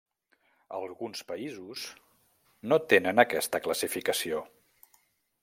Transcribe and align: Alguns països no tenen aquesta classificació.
Alguns 0.77 1.21
països 1.31 1.83
no 2.73 2.81
tenen 2.95 3.25
aquesta 3.27 3.63
classificació. 3.69 4.43